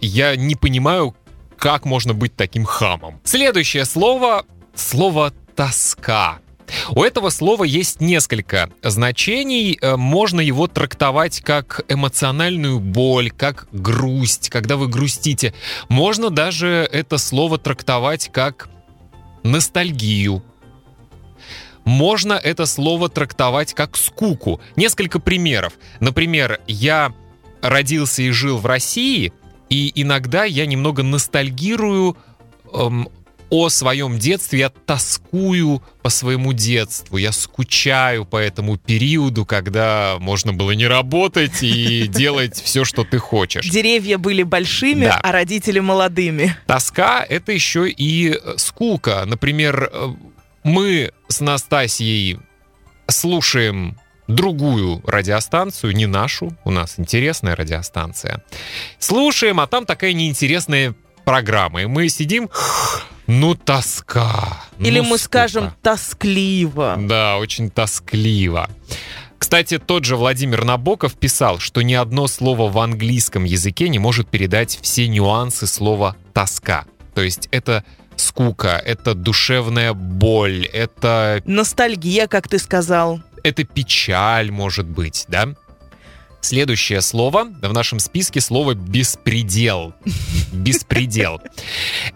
я 0.00 0.36
не 0.36 0.54
понимаю, 0.54 1.14
как 1.56 1.84
можно 1.84 2.14
быть 2.14 2.36
таким 2.36 2.64
хамом. 2.64 3.20
Следующее 3.24 3.84
слово— 3.84 4.44
слово 4.74 5.32
«тоска». 5.56 6.38
У 6.90 7.02
этого 7.02 7.30
слова 7.30 7.64
есть 7.64 8.00
несколько 8.00 8.70
значений. 8.82 9.78
Э, 9.80 9.96
Можно 9.96 10.40
его 10.40 10.66
трактовать 10.66 11.40
как 11.40 11.84
эмоциональную 11.88 12.80
боль, 12.80 13.30
как 13.30 13.68
грусть, 13.72 14.50
когда 14.50 14.76
вы 14.76 14.88
грустите. 14.88 15.54
Можно 15.88 16.30
даже 16.30 16.88
это 16.92 17.18
слово 17.18 17.58
трактовать 17.58 18.30
как 18.32 18.68
ностальгию. 19.42 20.42
Можно 21.84 22.34
это 22.34 22.66
слово 22.66 23.08
трактовать 23.08 23.72
как 23.72 23.96
скуку. 23.96 24.60
Несколько 24.76 25.20
примеров. 25.20 25.72
Например, 26.00 26.60
я 26.66 27.14
родился 27.62 28.22
и 28.22 28.30
жил 28.30 28.58
в 28.58 28.66
России, 28.66 29.32
И 29.70 29.92
иногда 29.94 30.44
я 30.44 30.64
немного 30.66 31.02
ностальгирую 31.02 32.16
эм, 32.72 33.08
о 33.50 33.68
своем 33.70 34.18
детстве, 34.18 34.58
я 34.60 34.68
тоскую 34.70 35.82
по 36.02 36.10
своему 36.10 36.52
детству, 36.52 37.16
я 37.16 37.32
скучаю 37.32 38.24
по 38.24 38.36
этому 38.36 38.76
периоду, 38.76 39.44
когда 39.46 40.16
можно 40.20 40.52
было 40.52 40.72
не 40.72 40.86
работать 40.86 41.62
и 41.62 42.06
делать 42.08 42.60
все, 42.62 42.84
что 42.84 43.04
ты 43.04 43.18
хочешь. 43.18 43.68
Деревья 43.68 44.18
были 44.18 44.42
большими, 44.42 45.06
Да. 45.06 45.18
а 45.22 45.32
родители 45.32 45.80
молодыми. 45.80 46.54
Тоска— 46.66 47.24
это 47.28 47.52
еще 47.52 47.88
и 47.88 48.30
э, 48.32 48.54
скука. 48.58 49.24
Например, 49.26 49.90
э, 49.92 50.08
мы 50.64 51.12
с 51.28 51.40
Настасьей 51.40 52.38
слушаем 53.06 53.96
другую 54.26 55.02
радиостанцию, 55.06 55.94
не 55.94 56.04
нашу, 56.06 56.54
у 56.64 56.70
нас 56.70 56.94
интересная 56.98 57.56
радиостанция. 57.56 58.44
Слушаем, 58.98 59.58
а 59.60 59.66
там 59.66 59.86
такая 59.86 60.12
неинтересная 60.12 60.94
программа. 61.24 61.82
И 61.82 61.86
мы 61.86 62.08
сидим, 62.10 62.50
ну 63.28 63.54
тоска. 63.54 64.64
Или 64.80 64.98
ну, 64.98 65.10
мы 65.10 65.18
скука». 65.18 65.24
скажем 65.24 65.72
тоскливо. 65.82 66.96
Да, 66.98 67.36
очень 67.38 67.70
тоскливо. 67.70 68.68
Кстати, 69.38 69.78
тот 69.78 70.04
же 70.04 70.16
Владимир 70.16 70.64
Набоков 70.64 71.14
писал, 71.14 71.60
что 71.60 71.82
ни 71.82 71.94
одно 71.94 72.26
слово 72.26 72.68
в 72.68 72.78
английском 72.78 73.44
языке 73.44 73.88
не 73.88 74.00
может 74.00 74.28
передать 74.28 74.78
все 74.82 75.06
нюансы 75.06 75.66
слова 75.68 76.16
«тоска». 76.32 76.86
То 77.14 77.22
есть 77.22 77.48
это 77.52 77.84
скука, 78.16 78.82
это 78.84 79.14
душевная 79.14 79.92
боль, 79.92 80.66
это, 80.66 81.40
Ностальгия, 81.46 82.26
как 82.26 82.48
ты 82.48 82.58
сказал. 82.58 83.20
это 83.44 83.62
печаль, 83.62 84.50
может 84.50 84.86
быть, 84.86 85.24
да? 85.28 85.54
Следующее 86.40 87.00
слово 87.00 87.44
в 87.44 87.72
нашем 87.72 87.98
списке 87.98 88.40
слово 88.40 88.74
«беспредел». 88.74 89.94
Беспредел. 90.52 91.40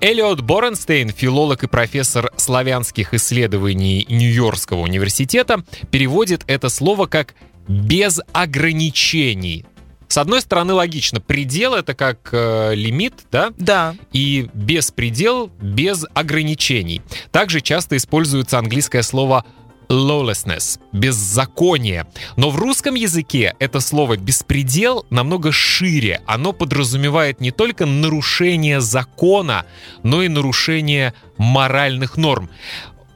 Элиот 0.00 0.40
Боренстейн, 0.40 1.10
филолог 1.10 1.64
и 1.64 1.66
профессор 1.66 2.32
славянских 2.36 3.14
исследований 3.14 4.06
Нью-Йоркского 4.08 4.80
университета, 4.80 5.64
переводит 5.90 6.44
это 6.46 6.68
слово 6.68 7.06
как 7.06 7.34
«без 7.66 8.20
ограничений». 8.32 9.66
С 10.12 10.18
одной 10.18 10.42
стороны, 10.42 10.74
логично. 10.74 11.22
Предел— 11.22 11.74
это 11.74 11.94
как 11.94 12.28
э, 12.32 12.74
лимит, 12.74 13.14
да? 13.32 13.50
Да. 13.56 13.94
и 14.12 14.50
беспредел 14.52 15.50
без 15.58 16.04
ограничений. 16.12 17.00
Также 17.30 17.62
часто 17.62 17.96
используется 17.96 18.58
английское 18.58 19.00
слово 19.02 19.46
lawlessness, 19.92 20.80
беззаконие. 20.92 22.06
Но 22.36 22.50
в 22.50 22.56
русском 22.56 22.94
языке 22.94 23.54
это 23.58 23.80
слово 23.80 24.16
беспредел 24.16 25.06
намного 25.10 25.52
шире. 25.52 26.22
Оно 26.26 26.52
подразумевает 26.52 27.40
не 27.40 27.50
только 27.50 27.86
нарушение 27.86 28.80
закона, 28.80 29.66
но 30.02 30.22
и 30.22 30.28
нарушение 30.28 31.14
моральных 31.36 32.16
норм. 32.16 32.50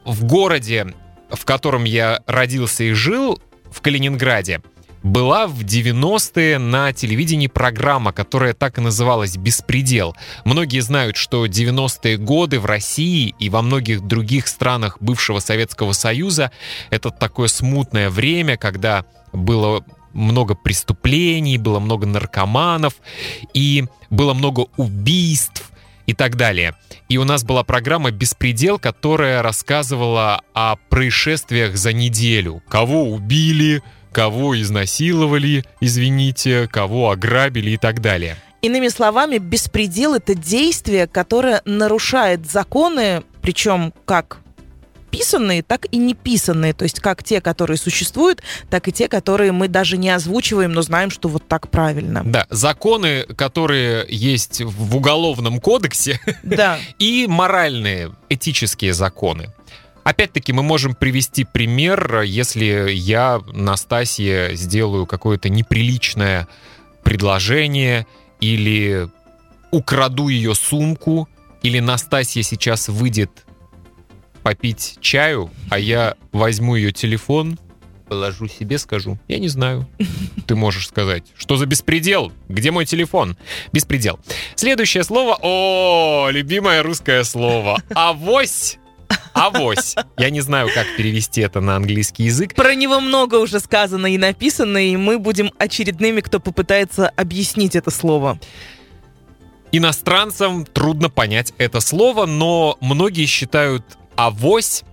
В 0.05 0.25
городе, 0.25 0.95
в 1.31 1.45
котором 1.45 1.85
я 1.85 2.23
родился 2.27 2.85
и 2.85 2.93
жил, 2.93 3.41
в 3.71 3.81
Калининграде, 3.81 4.61
была 5.07 5.47
в 5.47 5.61
90-е 5.61 6.59
на 6.59 6.93
телевидении 6.93 7.47
программа, 7.47 8.13
которая 8.13 8.55
так 8.55 8.79
и 8.79 8.81
называлась 8.81 9.37
«Беспредел». 9.37 10.17
Многие 10.45 10.81
знают, 10.81 11.17
что 11.17 11.47
90-е 11.47 12.17
годы 12.17 12.59
в 12.59 12.67
России 12.67 13.35
и 13.39 13.49
во 13.49 13.63
многих 13.63 14.01
других 14.01 14.49
странах 14.49 14.99
бывшего 15.01 15.39
Советского 15.39 15.93
Союза 15.93 16.51
это 16.91 17.11
такое 17.11 17.47
смутное 17.47 18.11
время, 18.11 18.57
когда 18.57 19.05
было 19.33 19.85
много 20.13 20.55
преступлений, 20.55 21.57
было 21.57 21.79
много 21.79 22.07
наркоманов 22.07 22.95
и 23.55 23.85
было 24.11 24.35
много 24.35 24.67
убийств 24.77 25.71
и 26.07 26.15
так 26.15 26.37
далее. 26.37 26.75
И 27.09 27.19
у 27.19 27.25
нас 27.25 27.45
была 27.45 27.65
программа 27.65 28.11
«Беспредел», 28.11 28.79
которая 28.79 29.43
рассказывала 29.43 30.43
о 30.55 30.77
происшествиях 30.89 31.77
за 31.77 31.93
неделю. 31.93 32.63
Кого 32.69 33.05
убили, 33.11 33.83
кого 34.13 34.61
изнасиловали, 34.61 35.65
извините, 35.81 36.69
кого 36.69 37.11
ограбили 37.11 37.71
и 37.73 37.77
так 37.77 38.01
далее. 38.01 38.37
Иными 38.63 38.89
словами, 38.89 39.39
беспредел— 39.39 40.15
это 40.17 40.35
действие, 40.35 41.07
которое 41.07 41.63
нарушает 41.65 42.51
законы, 42.51 43.23
причем 43.43 43.93
как 44.07 44.39
писанные, 45.17 45.63
так 45.63 45.87
и 45.91 45.97
неписанные. 45.97 46.73
То 46.73 46.85
есть 46.85 47.01
как 47.01 47.23
те, 47.23 47.41
которые 47.41 47.77
существуют, 47.77 48.43
так 48.71 48.89
и 48.89 48.93
те, 48.93 49.09
которые 49.09 49.53
мы 49.53 49.69
даже 49.69 49.97
не 49.97 50.11
озвучиваем, 50.11 50.73
но 50.73 50.83
знаем, 50.83 51.11
что 51.11 51.29
вот 51.29 51.47
так 51.49 51.71
правильно. 51.71 52.23
Да, 52.25 52.47
законы, 52.51 53.25
которые 53.37 54.07
есть 54.09 54.61
в 54.63 54.97
Уголовном 54.97 55.61
кодексе, 55.61 56.21
Да. 56.43 56.79
и 56.99 57.27
моральные, 57.29 58.13
этические 58.29 58.93
законы. 58.95 59.53
Опять-таки 60.05 60.53
мы 60.53 60.63
можем 60.63 60.95
привести 60.95 61.45
пример, 61.45 62.21
если 62.21 62.91
я, 62.93 63.41
Настасье, 63.53 64.55
сделаю 64.55 65.05
какое-то 65.05 65.49
неприличное 65.49 66.47
предложение 67.03 68.07
или 68.41 69.09
украду 69.73 70.29
ее 70.29 70.55
сумку, 70.55 71.29
или 71.63 71.81
Настасья 71.81 72.43
сейчас 72.43 72.89
выйдет 72.89 73.46
попить 74.47 74.99
чаю, 75.01 75.51
а 75.71 75.79
я 75.81 76.15
возьму 76.31 76.77
ее 76.77 76.93
телефон, 76.93 77.59
положу 78.09 78.47
себе, 78.47 78.79
скажу, 78.79 79.19
я 79.27 79.41
не 79.41 79.49
знаю. 79.49 79.89
Ты 80.47 80.55
можешь 80.55 80.87
сказать, 80.87 81.25
что 81.37 81.57
за 81.57 81.67
беспредел? 81.67 82.31
Где 82.49 82.71
мой 82.71 82.87
телефон? 82.87 83.37
Беспредел. 83.73 84.21
Следующее 84.55 85.03
слово, 85.03 85.37
о, 85.43 86.29
любимое 86.31 86.85
русское 86.85 87.25
слово, 87.25 87.83
авось. 87.93 88.79
Авось. 89.33 89.97
Я 90.17 90.31
не 90.31 90.43
знаю, 90.43 90.69
как 90.73 90.87
перевести 90.97 91.41
это 91.41 91.61
на 91.61 91.75
английский 91.75 92.23
язык. 92.23 92.55
Про 92.55 92.77
него 92.77 93.01
много 93.01 93.41
уже 93.41 93.59
сказано 93.59 94.07
и 94.07 94.17
написано, 94.17 94.79
и 94.79 94.97
мы 94.97 95.19
будем 95.19 95.51
очередными, 95.59 96.21
кто 96.21 96.39
попытается 96.39 97.09
объяснить 97.09 97.75
это 97.75 97.91
слово. 97.91 98.39
Иностранцам 99.73 100.65
трудно 100.65 101.11
понять 101.11 101.53
это 101.59 101.81
слово, 101.81 102.27
но 102.27 102.79
многие 102.81 103.27
считают 103.27 103.85
авось 104.17 104.85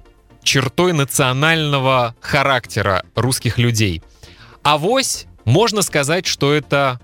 чертой 0.44 0.94
национального 0.94 2.16
характера 2.20 3.06
русских 3.16 3.58
людей. 3.58 4.02
Авось, 4.62 5.26
можно 5.46 5.82
сказать, 5.82 6.26
что 6.26 6.54
это 6.54 7.00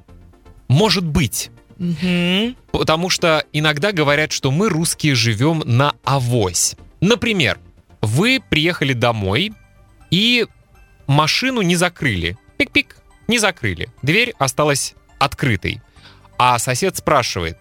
может 0.68 1.06
быть. 1.06 1.52
Мгм. 1.78 2.56
Потому 2.72 3.10
что 3.10 3.46
иногда 3.54 3.92
говорят, 3.92 4.32
что 4.32 4.52
мы, 4.52 4.70
русские, 4.70 5.16
живем 5.16 5.64
на 5.66 5.96
авось. 6.04 6.76
Например, 7.00 7.58
вы 8.02 8.42
приехали 8.50 8.94
домой 8.94 9.54
и 10.12 10.46
машину 11.08 11.62
не 11.62 11.76
закрыли. 11.76 12.38
Пик-пик, 12.58 12.98
не 13.28 13.40
закрыли. 13.40 13.90
Дверь 14.02 14.34
осталась 14.38 14.96
открытой. 15.20 15.82
А 16.38 16.60
сосед 16.60 16.98
спрашивает, 16.98 17.58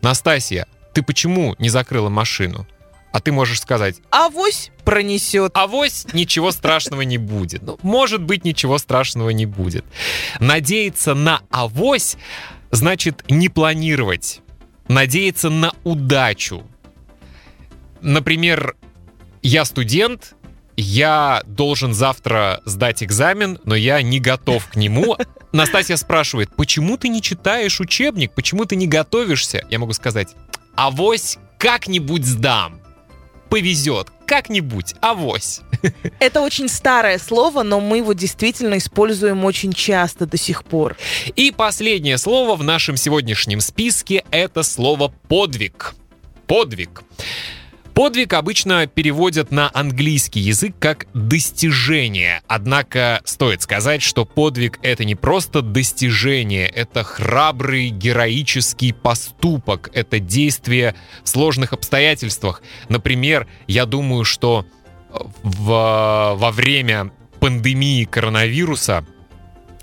Настасья, 0.00 0.66
ты 0.94 1.02
почему 1.02 1.54
не 1.58 1.68
закрыла 1.68 2.08
машину? 2.08 2.66
А 3.18 3.20
ты 3.20 3.32
можешь 3.32 3.60
сказать, 3.60 3.96
Авось 4.10 4.70
пронесет. 4.84 5.50
авось 5.56 6.06
ничего 6.12 6.52
страшного 6.52 7.02
не 7.02 7.18
будет. 7.18 7.62
Ну, 7.62 7.76
может 7.82 8.22
быть, 8.22 8.44
ничего 8.44 8.78
страшного 8.78 9.30
не 9.30 9.44
будет. 9.44 9.84
Надеяться 10.38 11.14
на 11.14 11.40
авось 11.50 12.16
значит 12.70 13.24
не 13.28 13.48
планировать. 13.48 14.40
Надеяться 14.86 15.50
на 15.50 15.72
удачу. 15.82 16.62
Например, 18.02 18.76
я 19.42 19.64
студент, 19.64 20.36
я 20.76 21.42
должен 21.44 21.94
завтра 21.94 22.60
сдать 22.66 23.02
экзамен, 23.02 23.58
но 23.64 23.74
я 23.74 24.00
не 24.00 24.20
готов 24.20 24.64
к 24.68 24.76
нему. 24.76 25.16
Настасья 25.50 25.96
спрашивает, 25.96 26.54
почему 26.54 26.96
ты 26.96 27.08
не 27.08 27.20
читаешь 27.20 27.80
учебник, 27.80 28.32
почему 28.32 28.64
ты 28.64 28.76
не 28.76 28.86
готовишься? 28.86 29.66
Я 29.70 29.80
могу 29.80 29.92
сказать, 29.92 30.36
авось 30.76 31.36
как-нибудь 31.58 32.24
сдам. 32.24 32.80
Повезет, 33.50 34.08
как-нибудь, 34.26 34.94
авось. 35.00 35.60
Это 36.20 36.40
очень 36.40 36.68
старое 36.68 37.18
слово, 37.18 37.62
но 37.62 37.80
мы 37.80 37.98
его 37.98 38.12
действительно 38.12 38.78
используем 38.78 39.44
очень 39.44 39.72
часто 39.72 40.26
до 40.26 40.36
сих 40.36 40.64
пор. 40.64 40.96
И 41.36 41.50
последнее 41.50 42.18
слово 42.18 42.56
в 42.56 42.62
нашем 42.62 42.96
сегодняшнем 42.96 43.60
списке— 43.60 44.24
это 44.30 44.62
слово 44.62 45.12
«подвиг». 45.28 45.94
Подвиг. 46.46 47.02
Подвиг 47.98 48.34
обычно 48.34 48.86
переводят 48.86 49.50
на 49.50 49.72
английский 49.74 50.38
язык 50.38 50.76
как 50.78 51.08
«достижение». 51.14 52.42
Однако 52.46 53.20
стоит 53.24 53.60
сказать, 53.62 54.02
что 54.02 54.24
подвиг— 54.24 54.78
это 54.82 55.04
не 55.04 55.16
просто 55.16 55.62
достижение, 55.62 56.68
это 56.68 57.02
храбрый 57.02 57.88
героический 57.88 58.92
поступок, 58.92 59.90
это 59.94 60.20
действие 60.20 60.94
в 61.24 61.28
сложных 61.28 61.72
обстоятельствах. 61.72 62.62
Например, 62.88 63.48
я 63.66 63.84
думаю, 63.84 64.22
что 64.22 64.64
в- 65.10 66.36
во 66.38 66.50
время 66.52 67.10
пандемии 67.40 68.04
коронавируса 68.04 69.04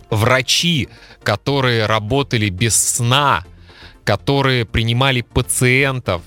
врачи, 0.10 0.88
которые 1.21 1.86
работали 1.86 2.47
без 2.47 2.78
сна, 2.78 3.43
которые 4.06 4.63
принимали 4.63 5.19
пациентов, 5.19 6.21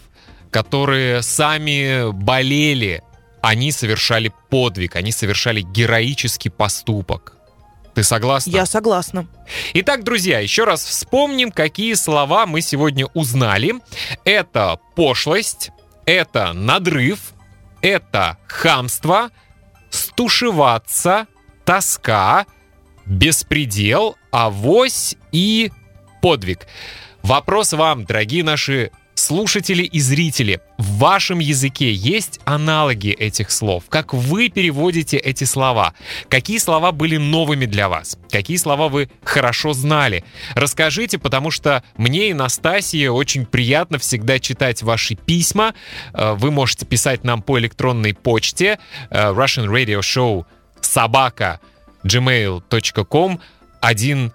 которые 0.51 1.23
сами 1.23 2.11
болели, 2.13 3.03
они 3.41 3.73
совершали 3.73 4.33
подвиг, 4.51 4.97
они 4.97 5.13
совершали 5.13 5.61
героический 5.61 6.51
поступок. 6.51 7.35
Ты 7.95 8.05
согласна? 8.05 8.51
Я 8.51 8.67
согласна. 8.67 9.27
Итак, 9.75 10.05
друзья, 10.05 10.39
еще 10.39 10.65
раз 10.65 10.85
вспомним, 10.85 11.51
какие 11.51 11.95
слова 11.95 12.47
мы 12.47 12.61
сегодня 12.61 13.07
узнали. 13.07 13.75
Это 14.25 14.79
пошлость, 14.95 15.71
это 16.07 16.53
надрыв, 16.53 17.33
это 17.83 18.39
хамство, 18.47 19.31
стушеваться, 19.91 21.27
тоска, 21.65 22.47
беспредел, 23.05 24.17
авось 24.31 25.17
и 25.33 25.73
подвиг. 26.23 26.67
Вопрос 27.23 27.73
вам, 27.73 28.05
дорогие 28.05 28.45
наши 28.45 28.91
слушатели 29.29 29.83
и 29.83 30.01
зрители, 30.01 30.63
в 30.79 31.01
вашем 31.01 31.39
языке 31.39 31.93
есть 31.93 32.41
аналоги 32.47 33.11
этих 33.11 33.51
слов? 33.51 33.85
Как 33.91 34.15
вы 34.15 34.49
переводите 34.49 35.19
эти 35.19 35.45
слова? 35.45 35.93
Какие 36.31 36.57
слова 36.57 36.93
были 36.93 37.19
новыми 37.19 37.67
для 37.67 37.91
вас? 37.91 38.17
Какие 38.31 38.57
слова 38.57 38.89
вы 38.89 39.11
хорошо 39.23 39.75
знали? 39.75 40.25
Расскажите, 40.55 41.19
потому 41.19 41.51
что 41.51 41.83
мне 41.99 42.31
и 42.31 42.33
Настасье 42.33 43.13
очень 43.13 43.45
приятно 43.45 43.99
всегда 43.99 44.39
читать 44.39 44.83
ваши 44.83 45.15
письма. 45.15 45.75
Э, 46.15 46.33
вы 46.33 46.51
можете 46.51 46.87
писать 46.87 47.23
нам 47.23 47.43
по 47.43 47.59
электронной 47.59 48.15
почте 48.15 48.79
э, 49.11 49.33
Russian 49.33 49.67
Radio 49.67 50.01
Show 50.01 50.47
собака 50.81 51.61
gmail.com. 52.03 53.41
Один 53.83 54.33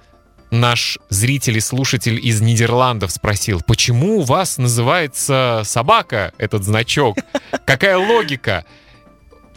наш 0.53 0.99
зритель 1.09 1.57
и 1.57 1.59
слушатель 1.59 2.19
из 2.25 2.39
Нидерландов 2.41 3.11
спросил, 3.11 3.61
почему 3.65 4.19
у 4.19 4.21
вас 4.21 4.57
называется 4.57 5.63
собака, 5.65 6.31
этот 6.37 6.63
значок? 6.63 7.17
Какая 7.65 7.97
логика? 7.97 8.65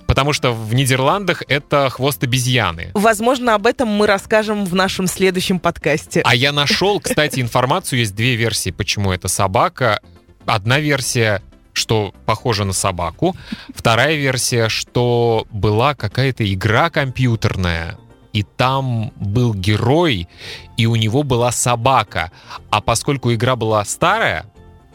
Потому 0.06 0.32
что 0.32 0.52
в 0.52 0.74
Нидерландах 0.74 1.42
это 1.48 1.90
хвост 1.90 2.22
обезьяны. 2.22 2.90
Возможно, 2.94 3.54
об 3.54 3.66
этом 3.66 3.88
мы 3.88 4.06
расскажем 4.06 4.64
в 4.64 4.74
нашем 4.74 5.06
следующем 5.06 5.58
подкасте. 5.58 6.22
А 6.24 6.34
я 6.34 6.52
нашел, 6.52 7.00
кстати, 7.00 7.40
информацию, 7.40 8.00
есть 8.00 8.14
две 8.14 8.36
версии, 8.36 8.70
почему 8.70 9.12
это 9.12 9.28
собака. 9.28 10.00
Одна 10.46 10.80
версия 10.80 11.42
что 11.72 12.14
похоже 12.24 12.64
на 12.64 12.72
собаку. 12.72 13.36
Вторая 13.74 14.16
версия, 14.16 14.70
что 14.70 15.46
была 15.50 15.94
какая-то 15.94 16.50
игра 16.50 16.88
компьютерная, 16.88 17.98
и 18.36 18.42
там 18.42 19.12
был 19.16 19.54
герой, 19.54 20.28
и 20.76 20.84
у 20.84 20.94
него 20.94 21.22
была 21.22 21.50
собака. 21.52 22.30
А 22.68 22.82
поскольку 22.82 23.32
игра 23.32 23.56
была 23.56 23.82
старая, 23.86 24.44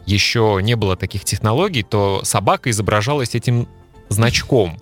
еще 0.06 0.60
не 0.62 0.76
было 0.76 0.96
таких 0.96 1.26
технологий, 1.26 1.82
то 1.82 2.22
собака 2.24 2.70
изображалась 2.70 3.34
этим 3.34 3.68
значком. 4.10 4.80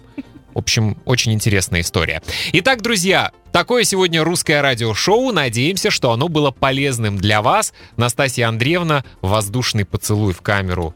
В 0.54 0.58
общем, 0.58 0.98
очень 1.06 1.32
интересная 1.32 1.80
история. 1.80 2.22
Итак, 2.52 2.82
друзья, 2.82 3.32
такое 3.54 3.86
сегодня 3.86 4.26
русское 4.26 4.62
радиошоу. 4.62 5.32
Надеемся, 5.32 5.90
что 5.90 6.12
оно 6.12 6.28
было 6.28 6.52
полезным 6.52 7.16
для 7.16 7.42
вас. 7.42 7.72
Настасья 7.96 8.50
Андреевна, 8.50 9.06
воздушный 9.22 9.86
поцелуй 9.86 10.34
в 10.34 10.42
камеру 10.42 10.96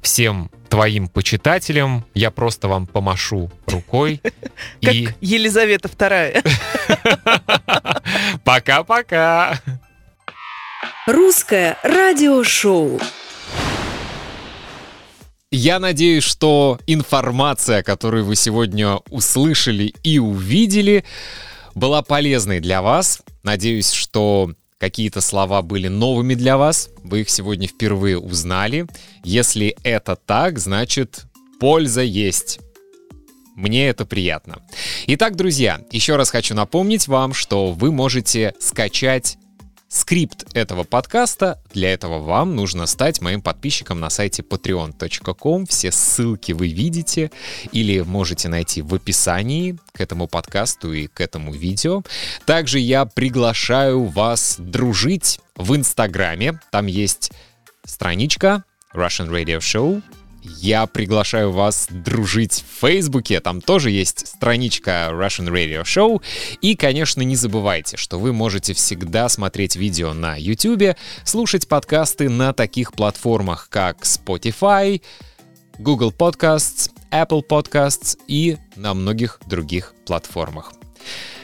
всем 0.00 0.48
твоим 0.70 1.08
почитателям. 1.08 2.06
Я 2.14 2.30
просто 2.30 2.68
вам 2.68 2.86
помашу 2.86 3.50
рукой. 3.66 4.20
Как 4.82 4.94
и... 4.94 5.08
Елизавета 5.20 5.88
вторая. 5.88 6.42
Пока-пока. 8.44 9.60
Русское 11.06 11.76
радиошоу. 11.82 13.00
Я 15.50 15.80
надеюсь, 15.80 16.22
что 16.22 16.78
информация, 16.86 17.82
которую 17.82 18.24
вы 18.24 18.36
сегодня 18.36 18.96
услышали 19.10 19.92
и 20.04 20.20
увидели, 20.20 21.04
была 21.74 22.02
полезной 22.02 22.60
для 22.60 22.82
вас. 22.82 23.20
Надеюсь, 23.42 23.90
что 23.90 24.52
какие-то 24.80 25.20
слова 25.20 25.60
были 25.60 25.88
новыми 25.88 26.34
для 26.34 26.56
вас, 26.56 26.88
вы 27.04 27.20
их 27.20 27.30
сегодня 27.30 27.68
впервые 27.68 28.18
узнали. 28.18 28.86
Если 29.22 29.76
это 29.84 30.16
так, 30.16 30.58
значит 30.58 31.26
польза 31.60 32.00
есть. 32.00 32.60
Мне 33.54 33.88
это 33.88 34.06
приятно. 34.06 34.62
Итак, 35.06 35.36
друзья, 35.36 35.82
еще 35.92 36.16
раз 36.16 36.30
хочу 36.30 36.54
напомнить 36.54 37.08
вам, 37.08 37.34
что 37.34 37.72
вы 37.72 37.92
можете 37.92 38.54
скачать 38.58 39.36
скрипт 39.90 40.46
этого 40.54 40.84
подкаста. 40.84 41.60
Для 41.74 41.92
этого 41.92 42.20
вам 42.20 42.54
нужно 42.54 42.86
стать 42.86 43.20
моим 43.20 43.42
подписчиком 43.42 43.98
на 44.00 44.08
сайте 44.08 44.42
patreon.com. 44.42 45.66
Все 45.66 45.90
ссылки 45.90 46.52
вы 46.52 46.68
видите 46.68 47.30
или 47.72 48.00
можете 48.00 48.48
найти 48.48 48.82
в 48.82 48.94
описании 48.94 49.76
к 49.92 50.00
этому 50.00 50.28
подкасту 50.28 50.92
и 50.92 51.08
к 51.08 51.20
этому 51.20 51.52
видео. 51.52 52.02
Также 52.46 52.78
я 52.78 53.04
приглашаю 53.04 54.04
вас 54.04 54.56
дружить 54.58 55.40
в 55.56 55.74
Инстаграме. 55.74 56.60
Там 56.70 56.86
есть 56.86 57.32
страничка 57.84 58.64
Russian 58.94 59.28
Radio 59.28 59.58
Show 59.58 60.02
я 60.42 60.86
приглашаю 60.86 61.52
вас 61.52 61.86
дружить 61.90 62.64
в 62.66 62.80
Фейсбуке, 62.80 63.40
там 63.40 63.60
тоже 63.60 63.90
есть 63.90 64.26
страничка 64.26 65.10
Russian 65.12 65.48
Radio 65.48 65.82
Show. 65.82 66.22
И, 66.60 66.76
конечно, 66.76 67.22
не 67.22 67.36
забывайте, 67.36 67.96
что 67.96 68.18
вы 68.18 68.32
можете 68.32 68.74
всегда 68.74 69.28
смотреть 69.28 69.76
видео 69.76 70.14
на 70.14 70.36
YouTube, 70.36 70.96
слушать 71.24 71.68
подкасты 71.68 72.28
на 72.28 72.52
таких 72.52 72.92
платформах, 72.92 73.68
как 73.70 74.02
Spotify, 74.02 75.02
Google 75.78 76.12
Podcasts, 76.16 76.90
Apple 77.10 77.42
Podcasts 77.46 78.18
и 78.26 78.56
на 78.76 78.94
многих 78.94 79.40
других 79.46 79.94
платформах. 80.06 80.72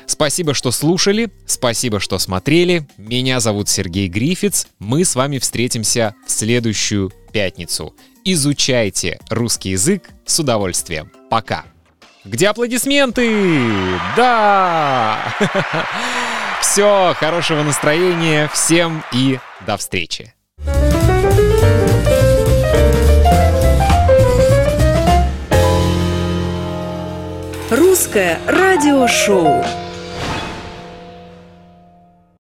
Спасибо, 0.07 0.55
что 0.55 0.71
слушали, 0.71 1.31
спасибо, 1.47 2.01
что 2.01 2.19
смотрели. 2.19 2.87
Меня 2.97 3.40
зовут 3.40 3.69
Сергей 3.69 4.09
Грифиц. 4.09 4.69
Мы 4.79 5.05
с 5.05 5.14
вами 5.14 5.38
встретимся 5.38 6.14
в 6.27 6.31
следующую 6.31 7.12
пятницу 7.33 7.95
изучайте 8.27 9.21
русский 9.31 9.71
язык 9.71 10.11
с 10.27 10.38
удовольствием. 10.40 11.11
Пока. 11.31 11.64
Где 12.25 12.49
аплодисменты? 12.49 13.31
Да! 14.16 15.33
Все, 16.61 17.14
хорошего 17.16 17.62
настроения 17.62 18.51
всем 18.53 19.05
и 19.12 19.38
до 19.64 19.77
встречи. 19.77 20.36
Русское 28.17 28.41
радиошоу. 28.47 29.86